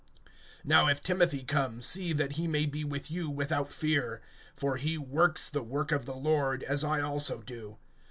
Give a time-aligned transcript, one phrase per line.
[0.65, 4.19] (10)Now if Timothy come, see that he may be with you without fear;
[4.55, 7.77] for he works the work of the Lord, as I also do.